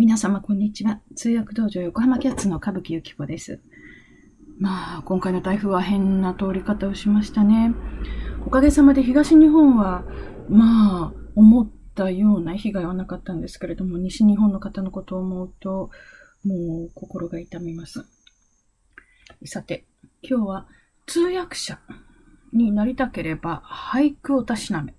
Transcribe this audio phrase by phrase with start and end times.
[0.00, 1.00] 皆様、こんにちは。
[1.16, 3.60] 通訳道場横浜キャッツの歌舞伎ゆき子です。
[4.60, 7.74] まあ、今回の台風は変な通り方をしましたね。
[8.46, 10.04] おかげさまで東日本は、
[10.48, 15.90] まあ、思ったような被害はなかったんですけれども、西日本の方のことを思うと、
[16.44, 18.06] もう心が痛みます。
[19.46, 19.84] さて、
[20.22, 20.68] 今日は
[21.06, 21.80] 通訳者
[22.52, 24.94] になりたければ俳句をたしなめ。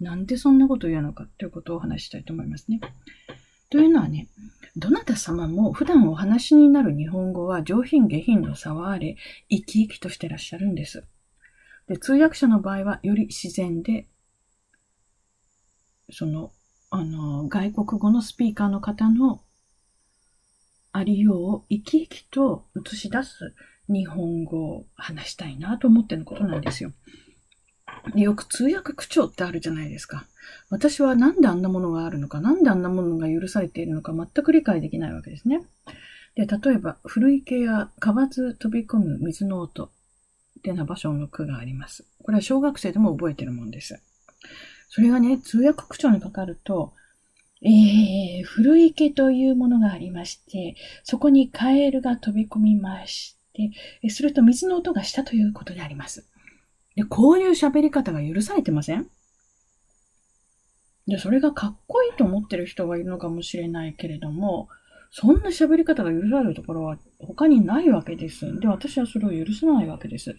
[0.00, 2.80] なんでそんなことを言うのかということをお話したいと思いますね。
[3.70, 4.28] というのはね、
[4.76, 9.16] どなた様も普段お話になる日本語は上品下品の差はあれ、
[9.48, 11.04] 生き生きとしてらっしゃるんです。
[11.88, 14.06] で、通訳者の場合はより自然で、
[16.10, 16.52] その、
[16.90, 19.42] あの、外国語のスピーカーの方の
[20.92, 23.54] ありようを生き生きと映し出す
[23.88, 26.92] 日本語を話したいなと思ってのことなんですよ。
[28.14, 30.26] よく通訳口調ってあるじゃないですか。
[30.70, 35.62] 私はなんであんなものがあるのか、なんであんなものが許されているのか全く理解できないわけですね。
[36.34, 39.90] で、例えば、古池や河津飛び込む水の音っ
[40.62, 42.04] てな場所の句があります。
[42.22, 44.00] これは小学生でも覚えてるもんです。
[44.88, 46.92] それがね、通訳口調にかかると、
[47.62, 56.26] えー、古池というものがありまして、そこにカエルが飛び込みまして、すると水の音がしたということであります。
[56.96, 59.08] で、こういう喋り方が許されてません？
[61.06, 64.68] で、それがかっこいいと思ってる人がいるのかもしれないけれども、
[65.12, 68.58] そんな喋り方が許されるところは他にないわけです。
[68.58, 70.34] で、私はそれを許さないわけです。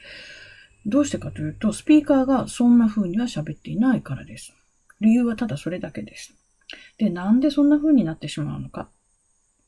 [0.85, 4.53] どうしてかというと、スピーカーがそんな風には喋っていないからです。
[4.99, 6.33] 理由はただそれだけです。
[6.97, 8.89] で、なんでそんな風になってしまうのか。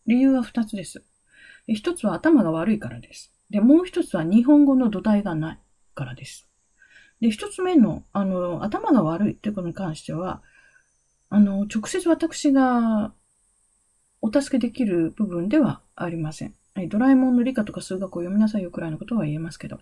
[0.06, 1.04] 理由は二つです。
[1.68, 3.32] 一つは頭が悪いからです。
[3.50, 5.60] で、もう一つは日本語の土台がない
[5.94, 6.49] からです。
[7.22, 10.42] で、一つ目の、あの、頭が悪いっていうことに関しては、
[11.30, 13.14] あの、直接私が
[14.22, 16.54] お助けできる部分ではありません。
[16.88, 19.80] ドラえもんの理科とか数学を読みなさいよくらいのことは言えますけど。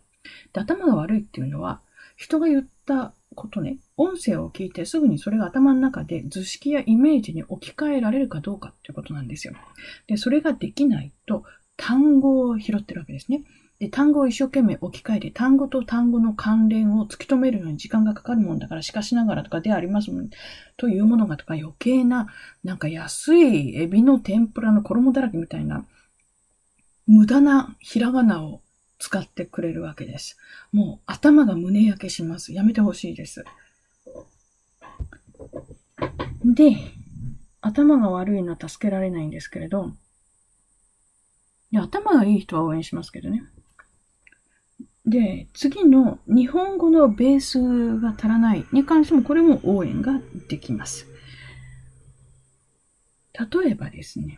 [0.53, 1.81] で、頭が悪いっていうのは、
[2.15, 9.53] 人が言ったことね、音声を聞いてすぐにそれが頭の中で図式やイメージに置き換えられるかどうかっていうことなんですよ。
[10.07, 11.43] で、それができないと
[11.75, 13.43] 単語を拾ってるわけですね。
[13.79, 20.29] で、単語を一生懸命置き換えて、単語と単語の関連を突き止めるのに時間がかかるもんだから、しかしながらとかでありますもん、
[20.77, 22.27] というものがとか余計な、
[22.63, 25.85] なんか安いエビの天ぷらの衣だらけみたいな、
[27.05, 28.61] 無駄なひらがなを
[28.99, 30.38] 使ってくれるわけです。
[30.71, 32.53] もう頭が胸焼けします。
[32.53, 33.45] やめてほしいです。
[36.44, 36.77] で、
[37.61, 39.91] 頭が悪いのは助けられないんですけれど、
[41.71, 43.44] いや頭がいい人は応援しますけどね。
[45.07, 50.19] で、次の日本語のベースが足らないに関してもこれも応援が
[50.50, 51.07] できます。
[53.34, 54.38] 例えばですね。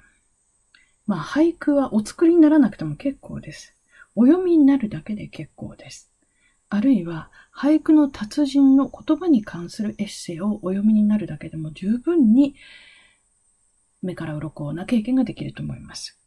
[1.07, 3.73] まあ俳句はお作りにならなくても結構です。
[4.15, 6.11] お読みになるだけで結構です。
[6.69, 12.53] あるいは俳句の達人の言葉に関するエッセイをお読みになるだけでも十分に
[14.03, 16.18] 目から鱗な経験ができると思います。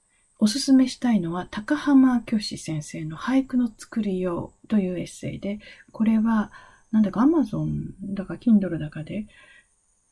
[0.43, 5.61] おすすめしたいのは高浜虚子先生の俳句の作りようというエッセイで、
[5.93, 6.51] これは
[6.91, 9.29] なんだか Amazon だか Kindle だかで、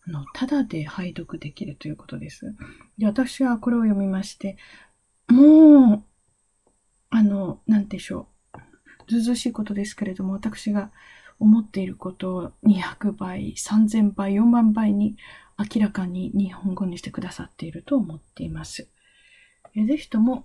[0.07, 2.55] あの、ただで拝読できるということです。
[2.97, 4.57] で、私はこれを読みまして、
[5.27, 6.05] もう、
[7.11, 9.11] あの、なんでしょう。
[9.11, 10.93] ずうずしいことですけれども、私が
[11.41, 15.17] 思っていることを200倍、3000倍、4万倍に
[15.59, 18.87] 明らかに日本語にしてくださっていると思っています。
[19.75, 20.45] ぜひとも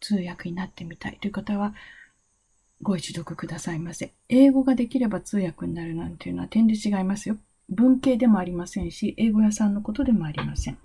[0.00, 1.74] 通訳になってみたいという方は、
[2.82, 4.12] ご一読くださいませ。
[4.28, 7.36] 英語ができれば通訳になるなんていうのは点で違いますよ。
[7.68, 10.78] 文系でもありませんし、英語屋さんのことでもありません。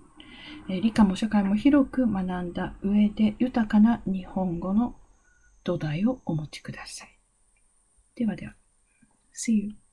[0.70, 4.96] え理科も社会も広く学んだ上で豊かな日本語の
[5.64, 7.18] 土台をお持ちください。
[8.16, 8.54] ではでは。
[9.34, 9.87] See you.